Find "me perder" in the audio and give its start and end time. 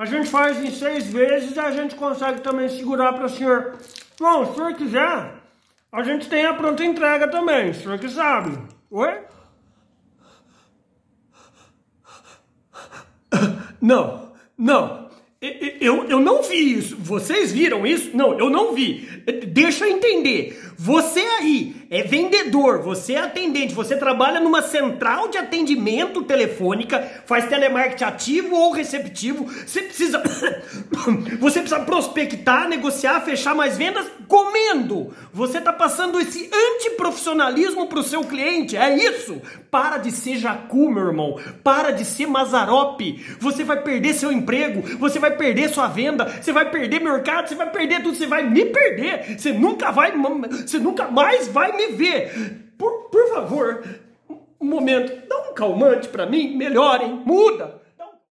48.48-49.38